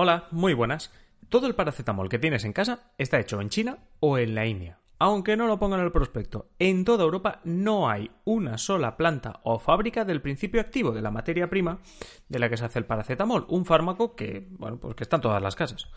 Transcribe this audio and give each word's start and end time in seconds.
Hola, 0.00 0.28
muy 0.30 0.54
buenas. 0.54 0.92
Todo 1.28 1.48
el 1.48 1.56
paracetamol 1.56 2.08
que 2.08 2.20
tienes 2.20 2.44
en 2.44 2.52
casa 2.52 2.92
está 2.98 3.18
hecho 3.18 3.40
en 3.40 3.48
China 3.48 3.78
o 3.98 4.16
en 4.16 4.36
la 4.36 4.46
India. 4.46 4.78
Aunque 5.00 5.36
no 5.36 5.48
lo 5.48 5.58
pongan 5.58 5.80
en 5.80 5.86
el 5.86 5.92
prospecto, 5.92 6.50
en 6.60 6.84
toda 6.84 7.02
Europa 7.02 7.40
no 7.42 7.90
hay 7.90 8.08
una 8.24 8.58
sola 8.58 8.96
planta 8.96 9.40
o 9.42 9.58
fábrica 9.58 10.04
del 10.04 10.22
principio 10.22 10.60
activo 10.60 10.92
de 10.92 11.02
la 11.02 11.10
materia 11.10 11.50
prima 11.50 11.80
de 12.28 12.38
la 12.38 12.48
que 12.48 12.56
se 12.56 12.64
hace 12.64 12.78
el 12.78 12.84
paracetamol, 12.84 13.46
un 13.48 13.64
fármaco 13.64 14.14
que, 14.14 14.46
bueno, 14.50 14.78
pues 14.78 14.94
que 14.94 15.02
está 15.02 15.16
en 15.16 15.22
todas 15.22 15.42
las 15.42 15.56
casas. 15.56 15.88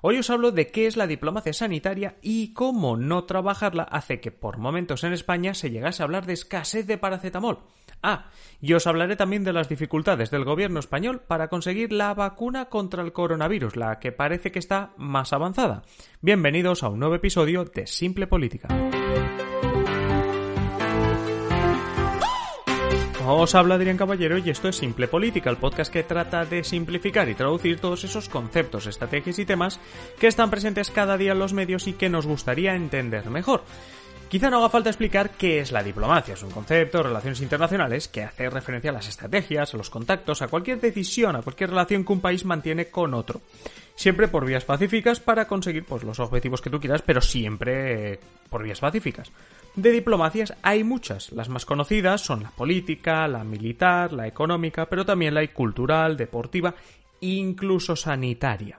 Hoy 0.00 0.16
os 0.16 0.30
hablo 0.30 0.52
de 0.52 0.68
qué 0.68 0.86
es 0.86 0.96
la 0.96 1.06
diplomacia 1.06 1.52
sanitaria 1.52 2.16
y 2.22 2.54
cómo 2.54 2.96
no 2.96 3.24
trabajarla 3.24 3.82
hace 3.82 4.20
que 4.20 4.30
por 4.30 4.56
momentos 4.56 5.04
en 5.04 5.12
España 5.12 5.52
se 5.52 5.70
llegase 5.70 6.02
a 6.02 6.04
hablar 6.04 6.24
de 6.24 6.32
escasez 6.32 6.86
de 6.86 6.96
paracetamol. 6.96 7.58
Ah, 8.02 8.26
y 8.60 8.72
os 8.72 8.86
hablaré 8.86 9.16
también 9.16 9.44
de 9.44 9.52
las 9.52 9.68
dificultades 9.68 10.30
del 10.30 10.44
gobierno 10.44 10.80
español 10.80 11.20
para 11.26 11.48
conseguir 11.48 11.92
la 11.92 12.14
vacuna 12.14 12.66
contra 12.66 13.02
el 13.02 13.12
coronavirus, 13.12 13.76
la 13.76 13.98
que 13.98 14.12
parece 14.12 14.50
que 14.50 14.58
está 14.58 14.92
más 14.96 15.32
avanzada. 15.32 15.82
Bienvenidos 16.20 16.82
a 16.82 16.88
un 16.88 16.98
nuevo 16.98 17.14
episodio 17.14 17.64
de 17.64 17.86
Simple 17.86 18.26
Política. 18.26 18.68
Os 23.32 23.54
habla 23.54 23.76
Adrián 23.76 23.96
Caballero 23.96 24.38
y 24.38 24.50
esto 24.50 24.68
es 24.68 24.76
Simple 24.76 25.06
Política, 25.06 25.50
el 25.50 25.58
podcast 25.58 25.92
que 25.92 26.02
trata 26.02 26.44
de 26.44 26.64
simplificar 26.64 27.28
y 27.28 27.34
traducir 27.34 27.78
todos 27.78 28.02
esos 28.02 28.28
conceptos, 28.28 28.86
estrategias 28.86 29.38
y 29.38 29.44
temas 29.44 29.78
que 30.18 30.26
están 30.26 30.50
presentes 30.50 30.90
cada 30.90 31.16
día 31.16 31.32
en 31.32 31.38
los 31.38 31.52
medios 31.52 31.86
y 31.86 31.92
que 31.92 32.08
nos 32.08 32.26
gustaría 32.26 32.74
entender 32.74 33.30
mejor. 33.30 33.62
Quizá 34.30 34.48
no 34.48 34.58
haga 34.58 34.70
falta 34.70 34.90
explicar 34.90 35.30
qué 35.30 35.58
es 35.58 35.72
la 35.72 35.82
diplomacia. 35.82 36.34
Es 36.34 36.42
un 36.44 36.52
concepto 36.52 36.98
de 36.98 37.04
relaciones 37.04 37.40
internacionales 37.40 38.06
que 38.06 38.22
hace 38.22 38.48
referencia 38.48 38.90
a 38.90 38.94
las 38.94 39.08
estrategias, 39.08 39.74
a 39.74 39.76
los 39.76 39.90
contactos, 39.90 40.40
a 40.40 40.46
cualquier 40.46 40.80
decisión, 40.80 41.34
a 41.34 41.42
cualquier 41.42 41.70
relación 41.70 42.04
que 42.04 42.12
un 42.12 42.20
país 42.20 42.44
mantiene 42.44 42.90
con 42.90 43.12
otro. 43.12 43.40
Siempre 43.96 44.28
por 44.28 44.46
vías 44.46 44.64
pacíficas 44.64 45.18
para 45.18 45.48
conseguir 45.48 45.84
pues, 45.84 46.04
los 46.04 46.20
objetivos 46.20 46.60
que 46.60 46.70
tú 46.70 46.78
quieras, 46.78 47.02
pero 47.02 47.20
siempre 47.20 48.12
eh, 48.12 48.20
por 48.48 48.62
vías 48.62 48.78
pacíficas. 48.78 49.32
De 49.74 49.90
diplomacias 49.90 50.54
hay 50.62 50.84
muchas. 50.84 51.32
Las 51.32 51.48
más 51.48 51.66
conocidas 51.66 52.20
son 52.20 52.44
la 52.44 52.50
política, 52.50 53.26
la 53.26 53.42
militar, 53.42 54.12
la 54.12 54.28
económica, 54.28 54.86
pero 54.86 55.04
también 55.04 55.34
la 55.34 55.44
cultural, 55.48 56.16
deportiva 56.16 56.72
incluso 57.20 57.96
sanitaria. 57.96 58.78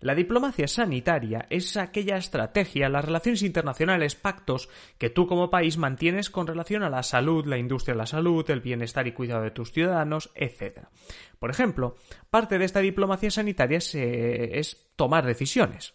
La 0.00 0.14
diplomacia 0.14 0.66
sanitaria 0.66 1.46
es 1.50 1.76
aquella 1.76 2.16
estrategia, 2.16 2.88
las 2.88 3.04
relaciones 3.04 3.42
internacionales, 3.42 4.14
pactos 4.14 4.70
que 4.96 5.10
tú 5.10 5.26
como 5.26 5.50
país 5.50 5.76
mantienes 5.76 6.30
con 6.30 6.46
relación 6.46 6.82
a 6.82 6.88
la 6.88 7.02
salud, 7.02 7.44
la 7.44 7.58
industria 7.58 7.92
de 7.94 7.98
la 7.98 8.06
salud, 8.06 8.48
el 8.50 8.62
bienestar 8.62 9.06
y 9.06 9.12
cuidado 9.12 9.42
de 9.42 9.50
tus 9.50 9.72
ciudadanos, 9.72 10.30
etc. 10.34 10.86
Por 11.38 11.50
ejemplo, 11.50 11.96
parte 12.30 12.58
de 12.58 12.64
esta 12.64 12.80
diplomacia 12.80 13.30
sanitaria 13.30 13.76
es 13.78 14.90
tomar 14.96 15.26
decisiones 15.26 15.94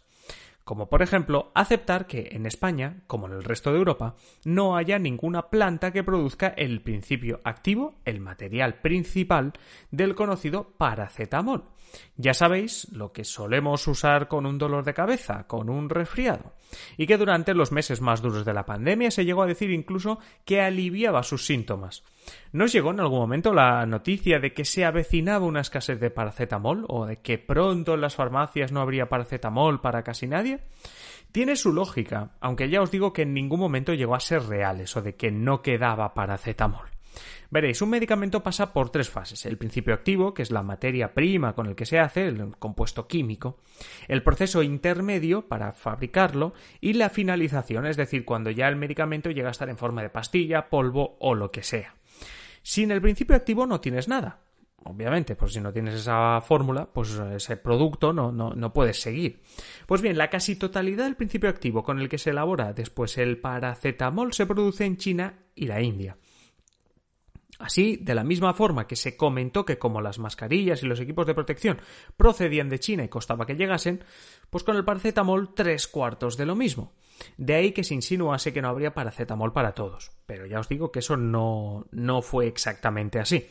como 0.65 0.89
por 0.89 1.03
ejemplo 1.03 1.51
aceptar 1.53 2.07
que 2.07 2.29
en 2.31 2.47
España, 2.47 3.03
como 3.05 3.27
en 3.27 3.33
el 3.33 3.43
resto 3.43 3.71
de 3.71 3.77
Europa, 3.77 4.15
no 4.43 4.75
haya 4.75 4.97
ninguna 4.97 5.43
planta 5.49 5.93
que 5.93 6.03
produzca 6.03 6.47
el 6.47 6.81
principio 6.81 7.39
activo, 7.43 7.99
el 8.03 8.19
material 8.19 8.81
principal 8.81 9.53
del 9.91 10.15
conocido 10.15 10.73
paracetamol. 10.75 11.74
Ya 12.17 12.33
sabéis 12.33 12.87
lo 12.91 13.11
que 13.11 13.23
solemos 13.23 13.87
usar 13.87 14.27
con 14.27 14.45
un 14.45 14.57
dolor 14.57 14.85
de 14.85 14.93
cabeza, 14.93 15.47
con 15.47 15.69
un 15.69 15.89
resfriado, 15.89 16.53
y 16.97 17.07
que 17.07 17.17
durante 17.17 17.53
los 17.53 17.71
meses 17.71 18.01
más 18.01 18.21
duros 18.21 18.45
de 18.45 18.53
la 18.53 18.65
pandemia 18.65 19.11
se 19.11 19.25
llegó 19.25 19.43
a 19.43 19.47
decir 19.47 19.71
incluso 19.71 20.19
que 20.45 20.61
aliviaba 20.61 21.23
sus 21.23 21.45
síntomas. 21.45 22.03
¿Nos 22.51 22.71
llegó 22.71 22.91
en 22.91 23.01
algún 23.01 23.19
momento 23.19 23.53
la 23.53 23.85
noticia 23.85 24.39
de 24.39 24.53
que 24.53 24.65
se 24.65 24.85
avecinaba 24.85 25.45
una 25.45 25.61
escasez 25.61 25.99
de 25.99 26.09
paracetamol 26.09 26.85
o 26.87 27.05
de 27.05 27.17
que 27.17 27.37
pronto 27.37 27.93
en 27.93 28.01
las 28.01 28.15
farmacias 28.15 28.71
no 28.71 28.81
habría 28.81 29.09
paracetamol 29.09 29.81
para 29.81 30.03
casi 30.03 30.27
nadie? 30.27 30.61
Tiene 31.31 31.57
su 31.57 31.73
lógica, 31.73 32.31
aunque 32.39 32.69
ya 32.69 32.81
os 32.81 32.91
digo 32.91 33.11
que 33.11 33.23
en 33.23 33.33
ningún 33.33 33.59
momento 33.59 33.93
llegó 33.93 34.15
a 34.15 34.21
ser 34.21 34.43
real 34.43 34.79
eso 34.79 35.01
de 35.01 35.15
que 35.15 35.31
no 35.31 35.61
quedaba 35.61 36.13
paracetamol. 36.13 36.94
Veréis, 37.49 37.81
un 37.81 37.89
medicamento 37.89 38.43
pasa 38.43 38.73
por 38.73 38.89
tres 38.89 39.09
fases. 39.09 39.45
El 39.45 39.57
principio 39.57 39.93
activo, 39.93 40.33
que 40.33 40.41
es 40.41 40.51
la 40.51 40.63
materia 40.63 41.13
prima 41.13 41.53
con 41.53 41.67
el 41.67 41.75
que 41.75 41.85
se 41.85 41.99
hace, 41.99 42.27
el 42.27 42.55
compuesto 42.57 43.07
químico, 43.07 43.59
el 44.07 44.23
proceso 44.23 44.63
intermedio 44.63 45.47
para 45.47 45.73
fabricarlo 45.73 46.53
y 46.81 46.93
la 46.93 47.09
finalización, 47.09 47.85
es 47.85 47.97
decir, 47.97 48.25
cuando 48.25 48.49
ya 48.51 48.67
el 48.67 48.75
medicamento 48.75 49.31
llega 49.31 49.49
a 49.49 49.51
estar 49.51 49.69
en 49.69 49.77
forma 49.77 50.01
de 50.01 50.09
pastilla, 50.09 50.69
polvo 50.69 51.17
o 51.19 51.35
lo 51.35 51.51
que 51.51 51.63
sea. 51.63 51.95
Sin 52.61 52.91
el 52.91 53.01
principio 53.01 53.35
activo 53.35 53.67
no 53.67 53.79
tienes 53.79 54.07
nada. 54.07 54.39
Obviamente, 54.87 55.35
pues 55.35 55.53
si 55.53 55.59
no 55.59 55.73
tienes 55.73 55.95
esa 55.95 56.41
fórmula, 56.41 56.87
pues 56.91 57.19
ese 57.35 57.57
producto 57.57 58.13
no, 58.13 58.31
no, 58.31 58.53
no 58.53 58.71
puedes 58.71 59.01
seguir. 59.01 59.41
Pues 59.87 60.03
bien, 60.03 60.15
la 60.15 60.29
casi 60.29 60.55
totalidad 60.55 61.05
del 61.05 61.15
principio 61.15 61.49
activo 61.49 61.83
con 61.83 61.99
el 61.99 62.07
que 62.07 62.19
se 62.19 62.29
elabora 62.29 62.71
después 62.71 63.17
el 63.17 63.39
paracetamol 63.39 64.33
se 64.33 64.45
produce 64.45 64.85
en 64.85 64.97
China 64.97 65.39
y 65.55 65.65
la 65.65 65.81
India. 65.81 66.17
Así, 67.59 67.97
de 67.97 68.15
la 68.15 68.23
misma 68.23 68.53
forma 68.53 68.87
que 68.87 68.95
se 68.95 69.15
comentó 69.15 69.65
que 69.65 69.77
como 69.77 70.01
las 70.01 70.19
mascarillas 70.19 70.83
y 70.83 70.87
los 70.87 70.99
equipos 70.99 71.25
de 71.25 71.33
protección 71.33 71.79
procedían 72.17 72.69
de 72.69 72.79
China 72.79 73.03
y 73.03 73.09
costaba 73.09 73.45
que 73.45 73.55
llegasen, 73.55 74.03
pues 74.49 74.63
con 74.63 74.75
el 74.75 74.83
paracetamol 74.83 75.53
tres 75.53 75.87
cuartos 75.87 76.37
de 76.37 76.45
lo 76.45 76.55
mismo. 76.55 76.93
De 77.37 77.55
ahí 77.55 77.71
que 77.71 77.83
se 77.83 77.93
insinuase 77.93 78.51
que 78.51 78.61
no 78.61 78.67
habría 78.67 78.93
paracetamol 78.93 79.53
para 79.53 79.73
todos. 79.73 80.11
Pero 80.25 80.45
ya 80.45 80.59
os 80.59 80.67
digo 80.67 80.91
que 80.91 80.99
eso 80.99 81.15
no, 81.15 81.85
no 81.91 82.21
fue 82.21 82.47
exactamente 82.47 83.19
así. 83.19 83.47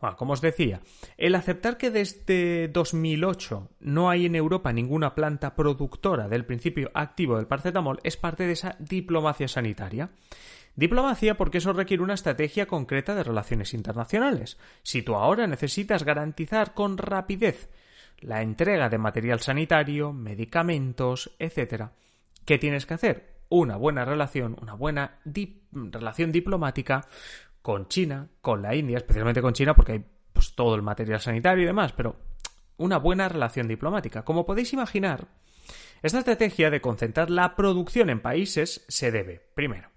Bueno, 0.00 0.16
como 0.16 0.34
os 0.34 0.40
decía, 0.40 0.82
el 1.16 1.34
aceptar 1.34 1.78
que 1.78 1.90
desde 1.90 2.68
2008 2.68 3.70
no 3.80 4.10
hay 4.10 4.26
en 4.26 4.34
Europa 4.34 4.72
ninguna 4.72 5.14
planta 5.14 5.54
productora 5.54 6.28
del 6.28 6.44
principio 6.44 6.90
activo 6.92 7.36
del 7.36 7.46
paracetamol 7.46 8.00
es 8.02 8.16
parte 8.16 8.46
de 8.46 8.52
esa 8.52 8.76
diplomacia 8.78 9.48
sanitaria. 9.48 10.10
Diplomacia 10.76 11.36
porque 11.36 11.58
eso 11.58 11.72
requiere 11.72 12.02
una 12.02 12.14
estrategia 12.14 12.66
concreta 12.66 13.14
de 13.14 13.24
relaciones 13.24 13.74
internacionales. 13.74 14.58
Si 14.82 15.02
tú 15.02 15.16
ahora 15.16 15.46
necesitas 15.46 16.04
garantizar 16.04 16.74
con 16.74 16.98
rapidez 16.98 17.68
la 18.20 18.42
entrega 18.42 18.88
de 18.88 18.98
material 18.98 19.40
sanitario, 19.40 20.12
medicamentos, 20.12 21.32
etc., 21.38 21.90
¿Qué 22.46 22.58
tienes 22.58 22.86
que 22.86 22.94
hacer? 22.94 23.34
Una 23.48 23.76
buena 23.76 24.04
relación, 24.04 24.56
una 24.62 24.74
buena 24.74 25.18
relación 25.72 26.30
diplomática 26.30 27.06
con 27.60 27.88
China, 27.88 28.28
con 28.40 28.62
la 28.62 28.74
India, 28.74 28.98
especialmente 28.98 29.42
con 29.42 29.52
China 29.52 29.74
porque 29.74 29.92
hay 29.92 30.04
pues, 30.32 30.54
todo 30.54 30.76
el 30.76 30.82
material 30.82 31.20
sanitario 31.20 31.64
y 31.64 31.66
demás, 31.66 31.92
pero 31.92 32.16
una 32.76 32.98
buena 32.98 33.28
relación 33.28 33.66
diplomática. 33.66 34.24
Como 34.24 34.46
podéis 34.46 34.72
imaginar, 34.72 35.26
esta 36.02 36.20
estrategia 36.20 36.70
de 36.70 36.80
concentrar 36.80 37.30
la 37.30 37.56
producción 37.56 38.10
en 38.10 38.20
países 38.20 38.84
se 38.86 39.10
debe, 39.10 39.42
primero, 39.54 39.90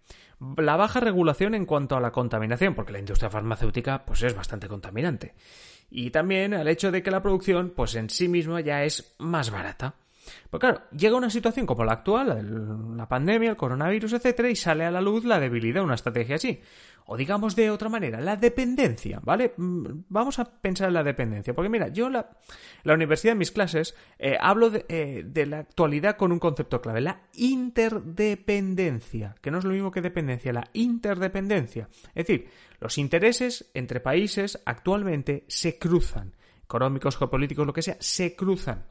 la 0.57 0.77
baja 0.77 0.99
regulación 0.99 1.53
en 1.55 1.65
cuanto 1.65 1.95
a 1.95 1.99
la 1.99 2.11
contaminación, 2.11 2.75
porque 2.75 2.93
la 2.93 2.99
industria 2.99 3.29
farmacéutica 3.29 4.05
pues 4.05 4.23
es 4.23 4.35
bastante 4.35 4.67
contaminante. 4.67 5.33
Y 5.91 6.11
también 6.11 6.53
al 6.53 6.67
hecho 6.67 6.91
de 6.91 7.03
que 7.03 7.11
la 7.11 7.21
producción 7.21 7.73
pues 7.75 7.95
en 7.95 8.09
sí 8.09 8.27
misma 8.27 8.61
ya 8.61 8.83
es 8.83 9.15
más 9.17 9.51
barata. 9.51 9.95
Pues 10.49 10.59
claro, 10.59 10.81
llega 10.95 11.15
una 11.15 11.29
situación 11.29 11.65
como 11.65 11.83
la 11.83 11.93
actual, 11.93 12.97
la 12.97 13.07
pandemia, 13.07 13.51
el 13.51 13.57
coronavirus, 13.57 14.13
etcétera, 14.13 14.49
y 14.49 14.55
sale 14.55 14.85
a 14.85 14.91
la 14.91 15.01
luz 15.01 15.25
la 15.25 15.39
debilidad 15.39 15.81
de 15.81 15.85
una 15.85 15.95
estrategia 15.95 16.35
así. 16.35 16.61
O 17.11 17.17
digamos 17.17 17.55
de 17.55 17.71
otra 17.71 17.89
manera, 17.89 18.21
la 18.21 18.35
dependencia, 18.35 19.19
¿vale? 19.23 19.53
Mm, 19.57 20.03
vamos 20.09 20.37
a 20.37 20.45
pensar 20.45 20.89
en 20.89 20.93
la 20.93 21.03
dependencia. 21.03 21.55
Porque 21.55 21.69
mira, 21.69 21.87
yo 21.87 22.07
la, 22.07 22.29
la 22.83 22.93
universidad 22.93 23.31
en 23.31 23.39
mis 23.39 23.51
clases 23.51 23.95
eh, 24.19 24.37
hablo 24.39 24.69
de, 24.69 24.85
eh, 24.89 25.23
de 25.25 25.47
la 25.47 25.57
actualidad 25.57 26.17
con 26.17 26.31
un 26.31 26.37
concepto 26.37 26.81
clave, 26.81 27.01
la 27.01 27.23
interdependencia, 27.33 29.33
que 29.41 29.49
no 29.49 29.57
es 29.57 29.65
lo 29.65 29.73
mismo 29.73 29.89
que 29.89 30.01
dependencia, 30.01 30.53
la 30.53 30.69
interdependencia. 30.73 31.89
Es 32.13 32.27
decir, 32.27 32.47
los 32.79 32.99
intereses 32.99 33.71
entre 33.73 34.01
países 34.01 34.61
actualmente 34.65 35.45
se 35.47 35.79
cruzan, 35.79 36.35
económicos, 36.63 37.17
geopolíticos, 37.17 37.65
lo 37.65 37.73
que 37.73 37.81
sea, 37.81 37.97
se 37.99 38.35
cruzan. 38.35 38.85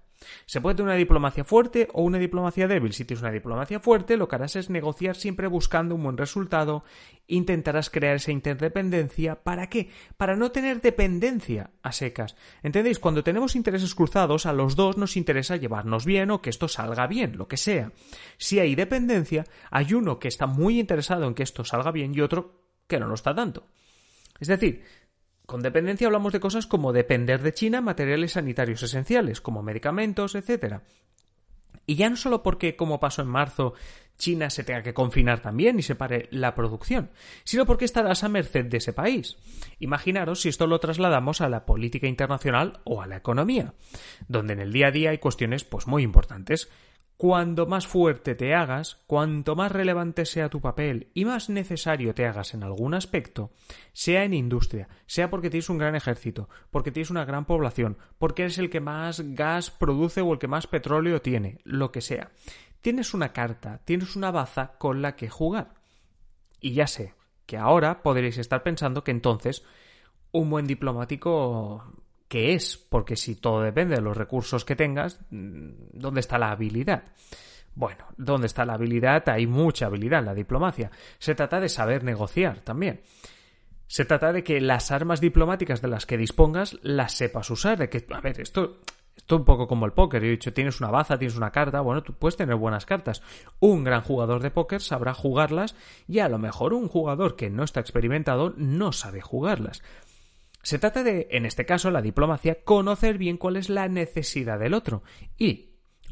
Se 0.46 0.60
puede 0.60 0.76
tener 0.76 0.88
una 0.88 0.98
diplomacia 0.98 1.44
fuerte 1.44 1.88
o 1.92 2.02
una 2.02 2.18
diplomacia 2.18 2.66
débil. 2.66 2.92
Si 2.92 3.04
tienes 3.04 3.22
una 3.22 3.30
diplomacia 3.30 3.80
fuerte, 3.80 4.16
lo 4.16 4.28
que 4.28 4.36
harás 4.36 4.56
es 4.56 4.70
negociar 4.70 5.16
siempre 5.16 5.46
buscando 5.46 5.94
un 5.94 6.02
buen 6.02 6.16
resultado, 6.16 6.84
intentarás 7.26 7.90
crear 7.90 8.16
esa 8.16 8.32
interdependencia. 8.32 9.42
¿Para 9.42 9.68
qué? 9.68 9.90
Para 10.16 10.36
no 10.36 10.50
tener 10.50 10.80
dependencia 10.80 11.70
a 11.82 11.92
secas. 11.92 12.36
¿Entendéis? 12.62 12.98
Cuando 12.98 13.22
tenemos 13.22 13.56
intereses 13.56 13.94
cruzados, 13.94 14.46
a 14.46 14.52
los 14.52 14.76
dos 14.76 14.96
nos 14.96 15.16
interesa 15.16 15.56
llevarnos 15.56 16.04
bien 16.04 16.30
o 16.30 16.42
que 16.42 16.50
esto 16.50 16.68
salga 16.68 17.06
bien, 17.06 17.36
lo 17.36 17.48
que 17.48 17.56
sea. 17.56 17.92
Si 18.36 18.58
hay 18.58 18.74
dependencia, 18.74 19.44
hay 19.70 19.94
uno 19.94 20.18
que 20.18 20.28
está 20.28 20.46
muy 20.46 20.80
interesado 20.80 21.26
en 21.26 21.34
que 21.34 21.42
esto 21.42 21.64
salga 21.64 21.92
bien 21.92 22.14
y 22.14 22.20
otro 22.20 22.62
que 22.86 22.98
no 22.98 23.06
lo 23.06 23.14
está 23.14 23.34
tanto. 23.34 23.66
Es 24.40 24.48
decir, 24.48 24.84
con 25.48 25.62
dependencia 25.62 26.06
hablamos 26.06 26.34
de 26.34 26.40
cosas 26.40 26.66
como 26.66 26.92
depender 26.92 27.40
de 27.40 27.54
China 27.54 27.80
materiales 27.80 28.32
sanitarios 28.32 28.82
esenciales, 28.82 29.40
como 29.40 29.62
medicamentos, 29.62 30.34
etc. 30.34 30.80
Y 31.86 31.94
ya 31.94 32.10
no 32.10 32.16
solo 32.16 32.42
porque, 32.42 32.76
como 32.76 33.00
pasó 33.00 33.22
en 33.22 33.28
marzo, 33.28 33.72
China 34.18 34.50
se 34.50 34.62
tenga 34.62 34.82
que 34.82 34.92
confinar 34.92 35.40
también 35.40 35.78
y 35.78 35.82
se 35.82 35.94
pare 35.94 36.28
la 36.32 36.54
producción, 36.54 37.12
sino 37.44 37.64
porque 37.64 37.86
estarás 37.86 38.24
a 38.24 38.28
merced 38.28 38.66
de 38.66 38.76
ese 38.76 38.92
país. 38.92 39.38
Imaginaros 39.78 40.42
si 40.42 40.50
esto 40.50 40.66
lo 40.66 40.80
trasladamos 40.80 41.40
a 41.40 41.48
la 41.48 41.64
política 41.64 42.08
internacional 42.08 42.80
o 42.84 43.00
a 43.00 43.06
la 43.06 43.16
economía, 43.16 43.72
donde 44.28 44.52
en 44.52 44.60
el 44.60 44.70
día 44.70 44.88
a 44.88 44.90
día 44.90 45.10
hay 45.10 45.18
cuestiones 45.18 45.64
pues 45.64 45.86
muy 45.86 46.02
importantes. 46.02 46.68
Cuanto 47.18 47.66
más 47.66 47.86
fuerte 47.86 48.34
te 48.34 48.54
hagas, 48.54 49.02
cuanto 49.06 49.54
más 49.56 49.70
relevante 49.70 50.24
sea 50.24 50.48
tu 50.48 50.62
papel 50.62 51.10
y 51.12 51.26
más 51.26 51.50
necesario 51.50 52.14
te 52.14 52.24
hagas 52.26 52.54
en 52.54 52.62
algún 52.62 52.94
aspecto, 52.94 53.50
sea 53.92 54.24
en 54.24 54.32
industria, 54.32 54.88
sea 55.06 55.28
porque 55.28 55.50
tienes 55.50 55.68
un 55.68 55.78
gran 55.78 55.96
ejército, 55.96 56.48
porque 56.70 56.92
tienes 56.92 57.10
una 57.10 57.24
gran 57.26 57.44
población, 57.44 57.98
porque 58.18 58.42
eres 58.42 58.58
el 58.58 58.70
que 58.70 58.80
más 58.80 59.20
gas 59.34 59.70
produce 59.70 60.20
o 60.20 60.32
el 60.32 60.38
que 60.38 60.46
más 60.46 60.68
petróleo 60.68 61.20
tiene, 61.20 61.58
lo 61.64 61.92
que 61.92 62.00
sea 62.00 62.30
tienes 62.80 63.14
una 63.14 63.32
carta, 63.32 63.80
tienes 63.84 64.16
una 64.16 64.30
baza 64.30 64.72
con 64.78 65.02
la 65.02 65.16
que 65.16 65.28
jugar. 65.28 65.74
Y 66.60 66.72
ya 66.72 66.86
sé 66.86 67.14
que 67.46 67.56
ahora 67.56 68.02
podréis 68.02 68.38
estar 68.38 68.62
pensando 68.62 69.04
que 69.04 69.10
entonces 69.10 69.64
un 70.32 70.50
buen 70.50 70.66
diplomático 70.66 71.92
¿qué 72.28 72.54
es? 72.54 72.76
Porque 72.76 73.16
si 73.16 73.36
todo 73.36 73.62
depende 73.62 73.96
de 73.96 74.02
los 74.02 74.16
recursos 74.16 74.64
que 74.64 74.76
tengas, 74.76 75.20
mm, 75.30 75.70
¿dónde 75.92 76.20
está 76.20 76.38
la 76.38 76.50
habilidad? 76.50 77.04
Bueno, 77.74 78.04
¿dónde 78.16 78.46
está 78.46 78.64
la 78.64 78.74
habilidad? 78.74 79.28
Hay 79.28 79.46
mucha 79.46 79.86
habilidad 79.86 80.20
en 80.20 80.26
la 80.26 80.34
diplomacia. 80.34 80.90
Se 81.18 81.34
trata 81.34 81.60
de 81.60 81.68
saber 81.68 82.04
negociar 82.04 82.60
también. 82.60 83.00
Se 83.86 84.04
trata 84.04 84.32
de 84.32 84.44
que 84.44 84.60
las 84.60 84.90
armas 84.90 85.20
diplomáticas 85.20 85.80
de 85.80 85.88
las 85.88 86.04
que 86.04 86.18
dispongas 86.18 86.78
las 86.82 87.12
sepas 87.12 87.50
usar, 87.50 87.78
de 87.78 87.88
que, 87.88 88.04
a 88.10 88.20
ver, 88.20 88.40
esto 88.40 88.80
esto 89.18 89.36
un 89.36 89.44
poco 89.44 89.66
como 89.66 89.84
el 89.84 89.92
póker. 89.92 90.24
He 90.24 90.30
dicho, 90.30 90.52
tienes 90.52 90.80
una 90.80 90.90
baza, 90.90 91.18
tienes 91.18 91.36
una 91.36 91.50
carta. 91.50 91.80
Bueno, 91.80 92.02
tú 92.02 92.14
puedes 92.14 92.36
tener 92.36 92.54
buenas 92.54 92.86
cartas. 92.86 93.20
Un 93.58 93.82
gran 93.82 94.00
jugador 94.02 94.40
de 94.40 94.50
póker 94.50 94.80
sabrá 94.80 95.12
jugarlas 95.12 95.74
y 96.06 96.20
a 96.20 96.28
lo 96.28 96.38
mejor 96.38 96.72
un 96.72 96.88
jugador 96.88 97.34
que 97.34 97.50
no 97.50 97.64
está 97.64 97.80
experimentado 97.80 98.54
no 98.56 98.92
sabe 98.92 99.20
jugarlas. 99.20 99.82
Se 100.68 100.78
trata 100.78 101.02
de, 101.02 101.28
en 101.30 101.46
este 101.46 101.64
caso, 101.64 101.90
la 101.90 102.02
diplomacia, 102.02 102.62
conocer 102.62 103.16
bien 103.16 103.38
cuál 103.38 103.56
es 103.56 103.70
la 103.70 103.88
necesidad 103.88 104.58
del 104.58 104.74
otro 104.74 105.02
y 105.38 105.70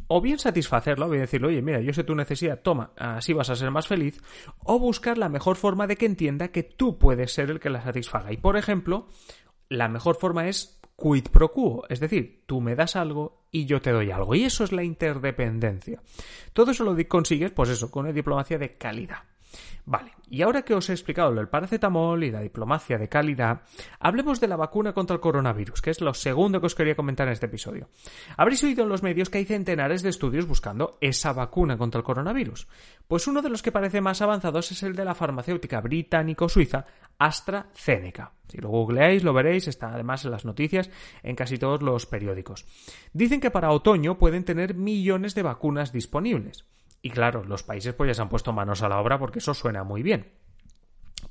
o 0.09 0.23
bien 0.23 0.39
satisfacerlo, 0.39 1.05
o 1.05 1.09
bien 1.11 1.21
decirle, 1.21 1.49
oye, 1.49 1.61
mira, 1.61 1.83
yo 1.83 1.93
sé 1.93 2.05
tu 2.05 2.15
necesidad, 2.15 2.63
toma, 2.63 2.93
así 2.97 3.35
vas 3.35 3.51
a 3.51 3.55
ser 3.55 3.71
más 3.71 3.87
feliz, 3.87 4.19
o 4.65 4.79
buscar 4.79 5.19
la 5.19 5.29
mejor 5.29 5.57
forma 5.57 5.87
de 5.87 5.97
que 5.97 6.07
entienda 6.07 6.49
que 6.49 6.63
tú 6.63 6.97
puedes 6.97 7.35
ser 7.35 7.51
el 7.51 7.61
que 7.61 7.69
la 7.69 7.83
satisfaga. 7.83 8.33
Y, 8.33 8.39
por 8.39 8.57
ejemplo, 8.57 9.09
la 9.69 9.89
mejor 9.89 10.17
forma 10.17 10.49
es 10.49 10.81
quid 10.97 11.25
pro 11.31 11.53
quo, 11.53 11.85
es 11.91 12.01
decir, 12.01 12.45
tú 12.47 12.63
me 12.63 12.77
das 12.77 12.97
algo 12.97 13.45
y 13.51 13.67
yo 13.67 13.83
te 13.83 13.91
doy 13.91 14.11
algo. 14.11 14.35
Y 14.35 14.45
eso 14.45 14.65
es 14.65 14.73
la 14.73 14.85
interdependencia. 14.85 16.01
Todo 16.55 16.71
eso 16.71 16.83
lo 16.83 16.97
consigues, 17.09 17.51
pues 17.51 17.69
eso, 17.69 17.91
con 17.91 18.07
una 18.07 18.15
diplomacia 18.15 18.57
de 18.57 18.79
calidad. 18.79 19.19
Vale, 19.89 20.13
y 20.29 20.43
ahora 20.43 20.63
que 20.63 20.75
os 20.75 20.91
he 20.91 20.93
explicado 20.93 21.31
lo 21.31 21.37
del 21.37 21.49
paracetamol 21.49 22.25
y 22.25 22.33
la 22.33 22.41
diplomacia 22.41 22.99
de 22.99 23.09
calidad, 23.09 23.63
hablemos 24.01 24.41
de 24.41 24.49
la 24.49 24.57
vacuna 24.57 24.93
contra 24.93 25.15
el 25.15 25.21
coronavirus, 25.21 25.81
que 25.81 25.91
es 25.91 26.01
lo 26.01 26.13
segundo 26.13 26.61
que 26.61 26.67
os 26.67 26.75
quería 26.75 26.97
comentar 26.97 27.29
en 27.29 27.35
este 27.35 27.47
episodio. 27.47 27.89
Habréis 28.37 28.65
oído 28.65 28.83
en 28.83 28.89
los 28.89 29.05
medios 29.05 29.31
que 29.31 29.39
hay 29.39 29.45
centenares 29.45 30.03
de 30.03 30.09
estudios 30.09 30.47
buscando 30.47 30.99
esa 31.01 31.33
vacuna 31.33 31.79
contra 31.79 32.01
el 32.01 32.05
coronavirus. 32.05 32.67
Pues 33.07 33.29
uno 33.29 33.43
de 33.43 33.49
los 33.49 33.63
que 33.63 33.71
parece 33.71 34.01
más 34.01 34.21
avanzados 34.23 34.73
es 34.73 34.83
el 34.83 34.97
de 34.97 35.05
la 35.05 35.15
farmacéutica 35.15 35.81
británico-suiza 35.81 36.87
AstraZeneca. 37.19 38.33
Si 38.49 38.59
lo 38.59 38.71
googleáis 38.71 39.23
lo 39.23 39.33
veréis, 39.33 39.69
está 39.69 39.95
además 39.95 40.25
en 40.25 40.33
las 40.33 40.45
noticias 40.45 40.91
en 41.23 41.37
casi 41.37 41.59
todos 41.59 41.83
los 41.83 42.07
periódicos. 42.07 42.67
Dicen 43.13 43.41
que 43.41 43.53
para 43.53 43.71
otoño 43.71 44.19
pueden 44.19 44.45
tener 44.45 44.75
millones 44.75 45.37
de 45.37 45.43
vacunas 45.43 45.93
disponibles. 45.93 46.65
Y 47.07 47.11
claro, 47.11 47.45
los 47.45 47.63
países 47.63 47.95
pues 47.95 48.09
ya 48.09 48.15
se 48.15 48.23
han 48.23 48.29
puesto 48.29 48.53
manos 48.53 48.83
a 48.83 48.89
la 48.89 48.99
obra 48.99 49.17
porque 49.17 49.39
eso 49.39 49.55
suena 49.55 49.85
muy 49.85 50.03
bien. 50.03 50.33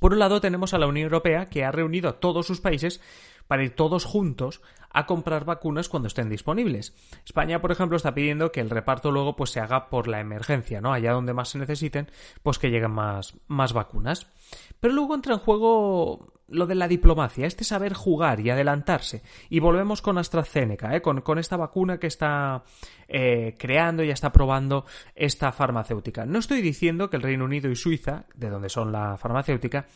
Por 0.00 0.14
un 0.14 0.18
lado 0.18 0.40
tenemos 0.40 0.72
a 0.72 0.78
la 0.78 0.86
Unión 0.86 1.04
Europea 1.04 1.50
que 1.50 1.66
ha 1.66 1.70
reunido 1.70 2.08
a 2.08 2.18
todos 2.18 2.46
sus 2.46 2.62
países 2.62 3.02
para 3.46 3.64
ir 3.64 3.74
todos 3.74 4.04
juntos 4.04 4.60
a 4.96 5.04
comprar 5.04 5.44
vacunas 5.44 5.90
cuando 5.90 6.06
estén 6.06 6.30
disponibles. 6.30 6.94
España, 7.24 7.60
por 7.60 7.70
ejemplo, 7.70 7.98
está 7.98 8.14
pidiendo 8.14 8.50
que 8.50 8.60
el 8.60 8.70
reparto 8.70 9.10
luego 9.10 9.36
pues 9.36 9.50
se 9.50 9.60
haga 9.60 9.90
por 9.90 10.08
la 10.08 10.20
emergencia, 10.20 10.80
¿no? 10.80 10.92
Allá 10.92 11.12
donde 11.12 11.34
más 11.34 11.50
se 11.50 11.58
necesiten, 11.58 12.10
pues 12.42 12.58
que 12.58 12.70
lleguen 12.70 12.92
más, 12.92 13.34
más 13.46 13.74
vacunas. 13.74 14.26
Pero 14.80 14.94
luego 14.94 15.14
entra 15.14 15.34
en 15.34 15.40
juego 15.40 16.32
lo 16.48 16.66
de 16.66 16.76
la 16.76 16.88
diplomacia, 16.88 17.46
este 17.46 17.64
saber 17.64 17.92
jugar 17.92 18.40
y 18.40 18.48
adelantarse. 18.48 19.22
Y 19.50 19.60
volvemos 19.60 20.00
con 20.00 20.16
AstraZeneca, 20.16 20.94
¿eh? 20.94 21.02
con, 21.02 21.20
con 21.20 21.38
esta 21.38 21.56
vacuna 21.56 21.98
que 21.98 22.06
está 22.06 22.64
eh, 23.08 23.54
creando 23.58 24.02
y 24.02 24.10
está 24.10 24.32
probando 24.32 24.86
esta 25.14 25.52
farmacéutica. 25.52 26.24
No 26.24 26.38
estoy 26.38 26.62
diciendo 26.62 27.10
que 27.10 27.16
el 27.16 27.22
Reino 27.22 27.44
Unido 27.44 27.70
y 27.70 27.76
Suiza, 27.76 28.24
de 28.34 28.48
donde 28.48 28.68
son 28.68 28.92
la 28.92 29.16
farmacéutica, 29.16 29.86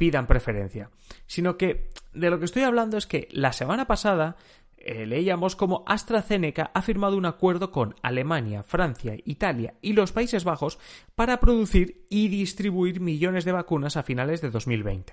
pidan 0.00 0.26
preferencia, 0.26 0.88
sino 1.26 1.58
que 1.58 1.90
de 2.14 2.30
lo 2.30 2.38
que 2.38 2.46
estoy 2.46 2.62
hablando 2.62 2.96
es 2.96 3.06
que 3.06 3.28
la 3.32 3.52
semana 3.52 3.86
pasada 3.86 4.36
eh, 4.78 5.04
leíamos 5.04 5.56
como 5.56 5.84
AstraZeneca 5.86 6.70
ha 6.72 6.80
firmado 6.80 7.18
un 7.18 7.26
acuerdo 7.26 7.70
con 7.70 7.94
Alemania, 8.00 8.62
Francia, 8.62 9.14
Italia 9.26 9.74
y 9.82 9.92
los 9.92 10.12
Países 10.12 10.42
Bajos 10.42 10.78
para 11.14 11.38
producir 11.38 12.06
y 12.08 12.28
distribuir 12.28 13.00
millones 13.00 13.44
de 13.44 13.52
vacunas 13.52 13.98
a 13.98 14.02
finales 14.02 14.40
de 14.40 14.48
2020. 14.48 15.12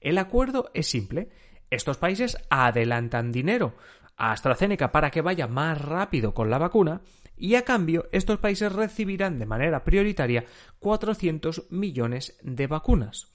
El 0.00 0.16
acuerdo 0.16 0.70
es 0.74 0.86
simple. 0.86 1.28
Estos 1.68 1.98
países 1.98 2.38
adelantan 2.50 3.32
dinero 3.32 3.74
a 4.16 4.30
AstraZeneca 4.30 4.92
para 4.92 5.10
que 5.10 5.22
vaya 5.22 5.48
más 5.48 5.80
rápido 5.80 6.34
con 6.34 6.50
la 6.50 6.58
vacuna 6.58 7.00
y 7.36 7.56
a 7.56 7.64
cambio 7.64 8.08
estos 8.12 8.38
países 8.38 8.72
recibirán 8.72 9.40
de 9.40 9.46
manera 9.46 9.82
prioritaria 9.82 10.44
400 10.78 11.66
millones 11.70 12.38
de 12.42 12.68
vacunas. 12.68 13.29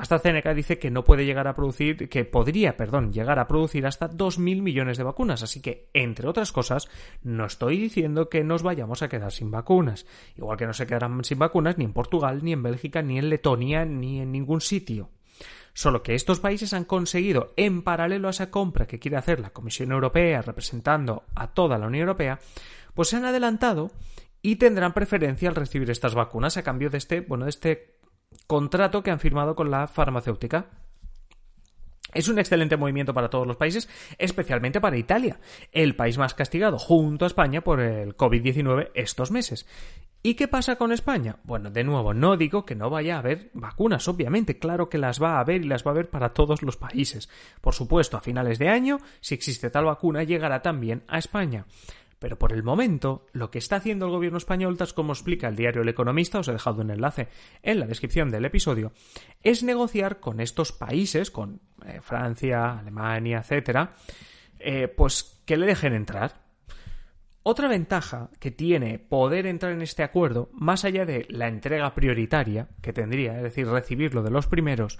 AstraZeneca 0.00 0.54
dice 0.54 0.78
que 0.78 0.90
no 0.90 1.04
puede 1.04 1.26
llegar 1.26 1.46
a 1.46 1.54
producir, 1.54 2.08
que 2.08 2.24
podría, 2.24 2.76
perdón, 2.76 3.12
llegar 3.12 3.38
a 3.38 3.46
producir 3.46 3.86
hasta 3.86 4.10
2.000 4.10 4.62
millones 4.62 4.96
de 4.96 5.04
vacunas. 5.04 5.42
Así 5.42 5.60
que, 5.60 5.90
entre 5.92 6.26
otras 6.26 6.52
cosas, 6.52 6.88
no 7.22 7.44
estoy 7.44 7.78
diciendo 7.78 8.30
que 8.30 8.42
nos 8.42 8.62
vayamos 8.62 9.02
a 9.02 9.08
quedar 9.08 9.30
sin 9.30 9.50
vacunas. 9.50 10.06
Igual 10.36 10.56
que 10.56 10.66
no 10.66 10.72
se 10.72 10.86
quedarán 10.86 11.22
sin 11.22 11.38
vacunas 11.38 11.76
ni 11.76 11.84
en 11.84 11.92
Portugal, 11.92 12.40
ni 12.42 12.52
en 12.52 12.62
Bélgica, 12.62 13.02
ni 13.02 13.18
en 13.18 13.28
Letonia, 13.28 13.84
ni 13.84 14.20
en 14.20 14.32
ningún 14.32 14.62
sitio. 14.62 15.10
Solo 15.74 16.02
que 16.02 16.14
estos 16.14 16.40
países 16.40 16.72
han 16.72 16.84
conseguido, 16.84 17.52
en 17.56 17.82
paralelo 17.82 18.28
a 18.28 18.32
esa 18.32 18.50
compra 18.50 18.86
que 18.86 18.98
quiere 18.98 19.18
hacer 19.18 19.38
la 19.38 19.50
Comisión 19.50 19.92
Europea 19.92 20.40
representando 20.40 21.24
a 21.34 21.48
toda 21.48 21.78
la 21.78 21.86
Unión 21.86 22.02
Europea, 22.02 22.40
pues 22.94 23.08
se 23.08 23.16
han 23.16 23.26
adelantado 23.26 23.90
y 24.42 24.56
tendrán 24.56 24.94
preferencia 24.94 25.50
al 25.50 25.56
recibir 25.56 25.90
estas 25.90 26.14
vacunas 26.14 26.56
a 26.56 26.62
cambio 26.62 26.88
de 26.88 26.98
este, 26.98 27.20
bueno, 27.20 27.44
de 27.44 27.50
este 27.50 27.99
contrato 28.46 29.02
que 29.02 29.10
han 29.10 29.20
firmado 29.20 29.54
con 29.54 29.70
la 29.70 29.86
farmacéutica. 29.86 30.66
Es 32.12 32.28
un 32.28 32.38
excelente 32.38 32.76
movimiento 32.76 33.14
para 33.14 33.30
todos 33.30 33.46
los 33.46 33.56
países, 33.56 33.88
especialmente 34.18 34.80
para 34.80 34.98
Italia, 34.98 35.38
el 35.70 35.94
país 35.94 36.18
más 36.18 36.34
castigado 36.34 36.78
junto 36.78 37.24
a 37.24 37.28
España 37.28 37.60
por 37.60 37.80
el 37.80 38.16
COVID-19 38.16 38.90
estos 38.94 39.30
meses. 39.30 39.66
¿Y 40.22 40.34
qué 40.34 40.48
pasa 40.48 40.76
con 40.76 40.92
España? 40.92 41.36
Bueno, 41.44 41.70
de 41.70 41.82
nuevo, 41.82 42.12
no 42.12 42.36
digo 42.36 42.66
que 42.66 42.74
no 42.74 42.90
vaya 42.90 43.16
a 43.16 43.18
haber 43.20 43.50
vacunas, 43.54 44.06
obviamente, 44.06 44.58
claro 44.58 44.90
que 44.90 44.98
las 44.98 45.22
va 45.22 45.36
a 45.36 45.40
haber 45.40 45.64
y 45.64 45.68
las 45.68 45.86
va 45.86 45.92
a 45.92 45.94
haber 45.94 46.10
para 46.10 46.34
todos 46.34 46.62
los 46.62 46.76
países. 46.76 47.30
Por 47.62 47.74
supuesto, 47.74 48.18
a 48.18 48.20
finales 48.20 48.58
de 48.58 48.68
año, 48.68 48.98
si 49.20 49.34
existe 49.34 49.70
tal 49.70 49.86
vacuna, 49.86 50.24
llegará 50.24 50.60
también 50.60 51.04
a 51.08 51.18
España. 51.18 51.64
Pero 52.20 52.38
por 52.38 52.52
el 52.52 52.62
momento, 52.62 53.26
lo 53.32 53.50
que 53.50 53.58
está 53.58 53.76
haciendo 53.76 54.04
el 54.04 54.12
gobierno 54.12 54.36
español, 54.36 54.76
tal 54.76 54.92
como 54.92 55.14
explica 55.14 55.48
el 55.48 55.56
diario 55.56 55.80
El 55.80 55.88
Economista, 55.88 56.38
os 56.38 56.48
he 56.48 56.52
dejado 56.52 56.82
un 56.82 56.90
enlace 56.90 57.28
en 57.62 57.80
la 57.80 57.86
descripción 57.86 58.30
del 58.30 58.44
episodio, 58.44 58.92
es 59.42 59.62
negociar 59.62 60.20
con 60.20 60.38
estos 60.38 60.70
países, 60.70 61.30
con 61.30 61.60
eh, 61.84 62.00
Francia, 62.02 62.78
Alemania, 62.78 63.38
etcétera, 63.38 63.94
eh, 64.58 64.86
pues 64.86 65.40
que 65.46 65.56
le 65.56 65.66
dejen 65.66 65.94
entrar. 65.94 66.42
Otra 67.42 67.68
ventaja 67.68 68.28
que 68.38 68.50
tiene 68.50 68.98
poder 68.98 69.46
entrar 69.46 69.72
en 69.72 69.80
este 69.80 70.02
acuerdo, 70.02 70.50
más 70.52 70.84
allá 70.84 71.06
de 71.06 71.24
la 71.30 71.48
entrega 71.48 71.94
prioritaria 71.94 72.68
que 72.82 72.92
tendría, 72.92 73.38
es 73.38 73.42
decir, 73.44 73.66
recibirlo 73.66 74.22
de 74.22 74.30
los 74.30 74.46
primeros, 74.46 74.98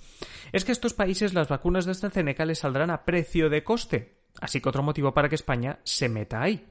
es 0.52 0.64
que 0.64 0.72
estos 0.72 0.94
países 0.94 1.34
las 1.34 1.48
vacunas 1.48 1.84
de 1.84 1.90
AstraZeneca 1.90 2.46
les 2.46 2.60
saldrán 2.60 2.90
a 2.90 3.04
precio 3.04 3.50
de 3.50 3.62
coste, 3.62 4.22
así 4.40 4.62
que 4.62 4.70
otro 4.70 4.82
motivo 4.82 5.12
para 5.12 5.28
que 5.28 5.34
España 5.34 5.80
se 5.84 6.08
meta 6.08 6.40
ahí. 6.40 6.66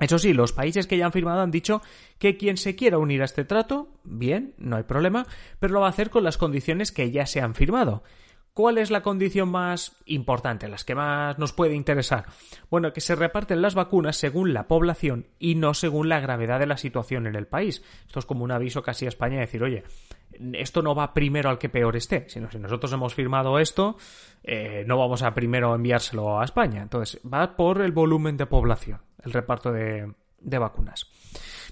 Eso 0.00 0.18
sí, 0.18 0.32
los 0.32 0.52
países 0.52 0.86
que 0.86 0.98
ya 0.98 1.06
han 1.06 1.12
firmado 1.12 1.40
han 1.40 1.52
dicho 1.52 1.80
que 2.18 2.36
quien 2.36 2.56
se 2.56 2.74
quiera 2.74 2.98
unir 2.98 3.22
a 3.22 3.26
este 3.26 3.44
trato, 3.44 3.88
bien, 4.02 4.54
no 4.58 4.76
hay 4.76 4.82
problema, 4.82 5.26
pero 5.60 5.74
lo 5.74 5.80
va 5.80 5.86
a 5.86 5.90
hacer 5.90 6.10
con 6.10 6.24
las 6.24 6.36
condiciones 6.36 6.90
que 6.90 7.10
ya 7.12 7.26
se 7.26 7.40
han 7.40 7.54
firmado. 7.54 8.02
¿Cuál 8.54 8.78
es 8.78 8.92
la 8.92 9.02
condición 9.02 9.48
más 9.48 9.96
importante, 10.06 10.68
las 10.68 10.84
que 10.84 10.94
más 10.94 11.36
nos 11.40 11.52
puede 11.52 11.74
interesar? 11.74 12.26
Bueno, 12.70 12.92
que 12.92 13.00
se 13.00 13.16
reparten 13.16 13.60
las 13.60 13.74
vacunas 13.74 14.16
según 14.16 14.54
la 14.54 14.68
población 14.68 15.26
y 15.40 15.56
no 15.56 15.74
según 15.74 16.08
la 16.08 16.20
gravedad 16.20 16.60
de 16.60 16.68
la 16.68 16.76
situación 16.76 17.26
en 17.26 17.34
el 17.34 17.48
país. 17.48 17.82
Esto 18.06 18.20
es 18.20 18.26
como 18.26 18.44
un 18.44 18.52
aviso 18.52 18.80
casi 18.80 19.06
a 19.06 19.08
España 19.08 19.34
de 19.34 19.40
decir, 19.40 19.64
oye, 19.64 19.82
esto 20.52 20.82
no 20.82 20.94
va 20.94 21.12
primero 21.12 21.50
al 21.50 21.58
que 21.58 21.68
peor 21.68 21.96
esté, 21.96 22.28
sino 22.28 22.48
si 22.48 22.60
nosotros 22.60 22.92
hemos 22.92 23.12
firmado 23.12 23.58
esto, 23.58 23.96
eh, 24.44 24.84
no 24.86 24.98
vamos 24.98 25.24
a 25.24 25.34
primero 25.34 25.74
enviárselo 25.74 26.38
a 26.38 26.44
España. 26.44 26.80
Entonces, 26.80 27.20
va 27.26 27.56
por 27.56 27.80
el 27.80 27.90
volumen 27.90 28.36
de 28.36 28.46
población, 28.46 29.00
el 29.24 29.32
reparto 29.32 29.72
de, 29.72 30.14
de 30.38 30.58
vacunas. 30.58 31.10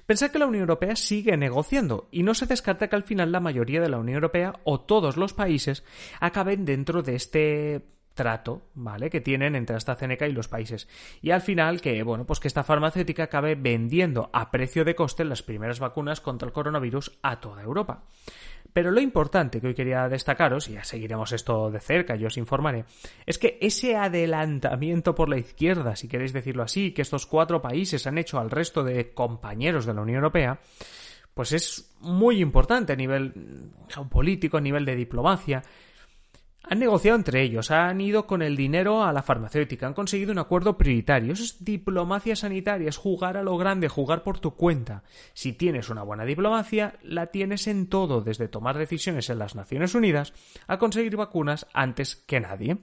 Pensad 0.06 0.30
que 0.30 0.38
la 0.38 0.46
Unión 0.46 0.62
Europea 0.62 0.96
sigue 0.96 1.36
negociando 1.36 2.08
y 2.10 2.22
no 2.22 2.34
se 2.34 2.46
descarta 2.46 2.88
que 2.88 2.96
al 2.96 3.04
final 3.04 3.32
la 3.32 3.40
mayoría 3.40 3.80
de 3.80 3.88
la 3.88 3.98
Unión 3.98 4.16
Europea 4.16 4.54
o 4.64 4.80
todos 4.80 5.16
los 5.16 5.32
países 5.32 5.84
acaben 6.20 6.64
dentro 6.64 7.02
de 7.02 7.14
este 7.14 7.82
trato, 8.14 8.62
¿vale? 8.74 9.10
que 9.10 9.20
tienen 9.20 9.56
entre 9.56 9.76
AstraZeneca 9.76 10.26
y 10.26 10.32
los 10.32 10.48
países. 10.48 10.88
Y 11.20 11.30
al 11.30 11.40
final 11.40 11.80
que, 11.80 12.02
bueno, 12.02 12.26
pues 12.26 12.40
que 12.40 12.48
esta 12.48 12.64
farmacéutica 12.64 13.24
acabe 13.24 13.54
vendiendo 13.54 14.30
a 14.32 14.50
precio 14.50 14.84
de 14.84 14.94
coste 14.94 15.24
las 15.24 15.42
primeras 15.42 15.80
vacunas 15.80 16.20
contra 16.20 16.46
el 16.46 16.52
coronavirus 16.52 17.18
a 17.22 17.40
toda 17.40 17.62
Europa. 17.62 18.04
Pero 18.72 18.90
lo 18.90 19.00
importante 19.00 19.60
que 19.60 19.68
hoy 19.68 19.74
quería 19.74 20.08
destacaros, 20.08 20.68
y 20.68 20.72
ya 20.74 20.84
seguiremos 20.84 21.32
esto 21.32 21.70
de 21.70 21.80
cerca, 21.80 22.16
yo 22.16 22.28
os 22.28 22.38
informaré, 22.38 22.84
es 23.26 23.38
que 23.38 23.58
ese 23.60 23.96
adelantamiento 23.96 25.14
por 25.14 25.28
la 25.28 25.38
izquierda, 25.38 25.94
si 25.94 26.08
queréis 26.08 26.32
decirlo 26.32 26.62
así, 26.62 26.92
que 26.92 27.02
estos 27.02 27.26
cuatro 27.26 27.60
países 27.60 28.06
han 28.06 28.16
hecho 28.16 28.38
al 28.38 28.50
resto 28.50 28.82
de 28.82 29.12
compañeros 29.12 29.84
de 29.84 29.94
la 29.94 30.00
Unión 30.00 30.16
Europea, 30.16 30.58
pues 31.34 31.52
es 31.52 31.94
muy 32.00 32.40
importante 32.40 32.92
a 32.92 32.96
nivel 32.96 33.32
geopolítico, 33.88 34.56
a 34.56 34.60
nivel 34.60 34.84
de 34.84 34.96
diplomacia, 34.96 35.62
han 36.64 36.78
negociado 36.78 37.16
entre 37.16 37.42
ellos, 37.42 37.70
han 37.70 38.00
ido 38.00 38.26
con 38.26 38.40
el 38.40 38.56
dinero 38.56 39.02
a 39.02 39.12
la 39.12 39.22
farmacéutica, 39.22 39.86
han 39.86 39.94
conseguido 39.94 40.32
un 40.32 40.38
acuerdo 40.38 40.78
prioritario. 40.78 41.32
Eso 41.32 41.42
es 41.42 41.64
diplomacia 41.64 42.36
sanitaria, 42.36 42.88
es 42.88 42.96
jugar 42.96 43.36
a 43.36 43.42
lo 43.42 43.56
grande, 43.56 43.88
jugar 43.88 44.22
por 44.22 44.38
tu 44.38 44.54
cuenta. 44.54 45.02
Si 45.34 45.52
tienes 45.52 45.90
una 45.90 46.04
buena 46.04 46.24
diplomacia, 46.24 46.94
la 47.02 47.26
tienes 47.26 47.66
en 47.66 47.88
todo, 47.88 48.20
desde 48.20 48.48
tomar 48.48 48.78
decisiones 48.78 49.28
en 49.28 49.40
las 49.40 49.56
Naciones 49.56 49.94
Unidas 49.94 50.32
a 50.68 50.78
conseguir 50.78 51.16
vacunas 51.16 51.66
antes 51.74 52.14
que 52.16 52.40
nadie. 52.40 52.78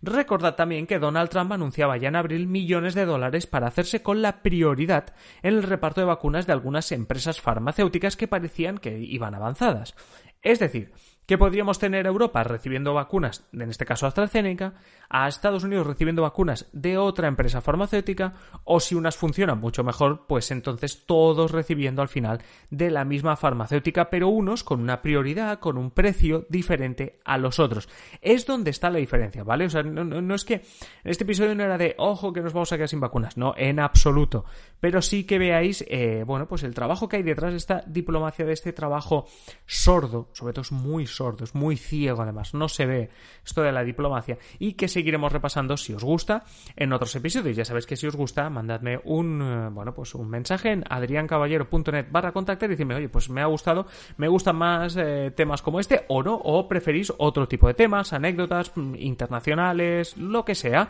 Recordad 0.00 0.54
también 0.54 0.86
que 0.86 0.98
Donald 0.98 1.28
Trump 1.28 1.52
anunciaba 1.52 1.98
ya 1.98 2.08
en 2.08 2.16
abril 2.16 2.46
millones 2.46 2.94
de 2.94 3.04
dólares 3.04 3.46
para 3.46 3.68
hacerse 3.68 4.02
con 4.02 4.22
la 4.22 4.42
prioridad 4.42 5.14
en 5.42 5.54
el 5.54 5.62
reparto 5.62 6.00
de 6.00 6.06
vacunas 6.06 6.46
de 6.46 6.54
algunas 6.54 6.92
empresas 6.92 7.40
farmacéuticas 7.40 8.16
que 8.16 8.28
parecían 8.28 8.78
que 8.78 8.98
iban 8.98 9.34
avanzadas. 9.34 9.94
Es 10.42 10.58
decir, 10.58 10.92
que 11.28 11.36
podríamos 11.36 11.78
tener 11.78 12.06
a 12.06 12.08
Europa 12.08 12.42
recibiendo 12.42 12.94
vacunas, 12.94 13.44
en 13.52 13.68
este 13.68 13.84
caso 13.84 14.06
AstraZeneca, 14.06 14.72
a 15.10 15.28
Estados 15.28 15.62
Unidos 15.62 15.86
recibiendo 15.86 16.22
vacunas 16.22 16.66
de 16.72 16.96
otra 16.96 17.28
empresa 17.28 17.60
farmacéutica, 17.60 18.32
o 18.64 18.80
si 18.80 18.94
unas 18.94 19.18
funcionan 19.18 19.60
mucho 19.60 19.84
mejor, 19.84 20.24
pues 20.26 20.50
entonces 20.50 21.04
todos 21.04 21.50
recibiendo 21.50 22.00
al 22.00 22.08
final 22.08 22.40
de 22.70 22.90
la 22.90 23.04
misma 23.04 23.36
farmacéutica, 23.36 24.08
pero 24.08 24.28
unos 24.28 24.64
con 24.64 24.80
una 24.80 25.02
prioridad, 25.02 25.58
con 25.58 25.76
un 25.76 25.90
precio 25.90 26.46
diferente 26.48 27.20
a 27.26 27.36
los 27.36 27.58
otros. 27.58 27.90
Es 28.22 28.46
donde 28.46 28.70
está 28.70 28.88
la 28.88 28.98
diferencia, 28.98 29.44
¿vale? 29.44 29.66
O 29.66 29.70
sea, 29.70 29.82
no, 29.82 30.34
es 30.34 30.46
que 30.46 30.62
este 31.04 31.24
episodio 31.24 31.54
no 31.54 31.62
era 31.62 31.76
de, 31.76 31.94
ojo, 31.98 32.32
que 32.32 32.40
nos 32.40 32.54
vamos 32.54 32.72
a 32.72 32.76
quedar 32.76 32.88
sin 32.88 33.00
vacunas, 33.00 33.36
no, 33.36 33.52
en 33.58 33.80
absoluto. 33.80 34.46
Pero 34.80 35.02
sí 35.02 35.24
que 35.24 35.38
veáis, 35.38 35.84
eh, 35.88 36.24
bueno, 36.26 36.48
pues 36.48 36.62
el 36.62 36.72
trabajo 36.72 37.06
que 37.06 37.16
hay 37.16 37.22
detrás 37.22 37.50
de 37.50 37.58
esta 37.58 37.84
diplomacia, 37.86 38.46
de 38.46 38.54
este 38.54 38.72
trabajo 38.72 39.26
sordo, 39.66 40.30
sobre 40.32 40.54
todo 40.54 40.62
es 40.62 40.72
muy 40.72 41.06
sordo, 41.06 41.17
sordo, 41.18 41.44
es 41.44 41.54
muy 41.54 41.76
ciego 41.76 42.22
además, 42.22 42.54
no 42.54 42.68
se 42.68 42.86
ve 42.86 43.10
esto 43.44 43.62
de 43.62 43.72
la 43.72 43.84
diplomacia 43.84 44.38
y 44.58 44.74
que 44.74 44.88
seguiremos 44.88 45.32
repasando 45.32 45.76
si 45.76 45.92
os 45.92 46.04
gusta 46.04 46.44
en 46.76 46.92
otros 46.92 47.14
episodios. 47.16 47.56
Ya 47.56 47.64
sabéis 47.64 47.86
que 47.86 47.96
si 47.96 48.06
os 48.06 48.16
gusta, 48.16 48.48
mandadme 48.50 49.00
un, 49.04 49.42
eh, 49.42 49.68
bueno, 49.70 49.92
pues 49.94 50.14
un 50.14 50.28
mensaje 50.30 50.70
en 50.70 50.84
adriancaballero.net 50.88 52.06
barra 52.10 52.32
contactar 52.32 52.68
y 52.68 52.72
decirme, 52.72 52.94
oye, 52.94 53.08
pues 53.08 53.28
me 53.30 53.42
ha 53.42 53.46
gustado, 53.46 53.86
me 54.16 54.28
gustan 54.28 54.56
más 54.56 54.96
eh, 54.96 55.32
temas 55.34 55.60
como 55.62 55.80
este 55.80 56.04
o 56.08 56.22
no, 56.22 56.34
o 56.34 56.68
preferís 56.68 57.12
otro 57.18 57.48
tipo 57.48 57.66
de 57.66 57.74
temas, 57.74 58.12
anécdotas 58.12 58.72
mm, 58.76 58.94
internacionales, 58.96 60.16
lo 60.16 60.44
que 60.44 60.54
sea 60.54 60.88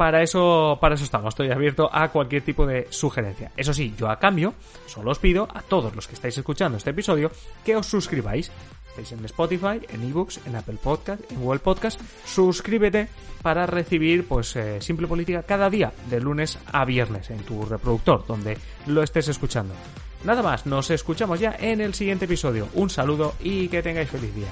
para 0.00 0.22
eso, 0.22 0.78
para 0.80 0.94
eso 0.94 1.04
estamos. 1.04 1.28
Estoy 1.34 1.50
abierto 1.50 1.90
a 1.92 2.08
cualquier 2.08 2.40
tipo 2.40 2.64
de 2.64 2.86
sugerencia. 2.88 3.52
Eso 3.54 3.74
sí, 3.74 3.92
yo 3.98 4.08
a 4.08 4.18
cambio, 4.18 4.54
solo 4.86 5.10
os 5.10 5.18
pido 5.18 5.46
a 5.52 5.60
todos 5.60 5.94
los 5.94 6.08
que 6.08 6.14
estáis 6.14 6.38
escuchando 6.38 6.78
este 6.78 6.88
episodio 6.88 7.30
que 7.62 7.76
os 7.76 7.84
suscribáis 7.84 8.50
estáis 8.88 9.12
en 9.12 9.22
Spotify, 9.26 9.78
en 9.90 10.08
eBooks, 10.08 10.40
en 10.46 10.56
Apple 10.56 10.78
Podcast, 10.82 11.30
en 11.30 11.42
Google 11.42 11.58
Podcast, 11.58 12.00
suscríbete 12.24 13.08
para 13.42 13.66
recibir 13.66 14.26
pues 14.26 14.56
eh, 14.56 14.80
Simple 14.80 15.06
Política 15.06 15.42
cada 15.42 15.68
día, 15.68 15.92
de 16.08 16.18
lunes 16.18 16.58
a 16.72 16.86
viernes, 16.86 17.28
en 17.28 17.40
tu 17.44 17.66
reproductor, 17.66 18.24
donde 18.26 18.56
lo 18.86 19.02
estés 19.02 19.28
escuchando. 19.28 19.74
Nada 20.24 20.42
más, 20.42 20.64
nos 20.64 20.90
escuchamos 20.90 21.38
ya 21.40 21.54
en 21.60 21.82
el 21.82 21.92
siguiente 21.92 22.24
episodio. 22.24 22.68
Un 22.72 22.88
saludo 22.88 23.34
y 23.38 23.68
que 23.68 23.82
tengáis 23.82 24.08
feliz 24.08 24.34
día. 24.34 24.48